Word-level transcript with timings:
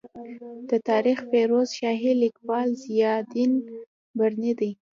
د 0.69 0.71
تاریخ 0.89 1.17
فیروز 1.31 1.69
شاهي 1.79 2.13
لیکوال 2.23 2.67
ضیا 2.83 3.11
الدین 3.21 3.51
برني 4.17 4.53
دی. 4.59 4.71